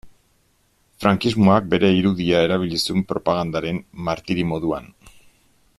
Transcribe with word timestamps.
Frankismoak 1.03 1.67
bere 1.73 1.91
irudia 1.97 2.41
erabili 2.47 2.81
zuen 2.85 3.05
propagandaren 3.13 3.83
martiri 4.09 4.51
moduan. 4.55 4.91